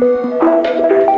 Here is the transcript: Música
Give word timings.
Música 0.00 1.09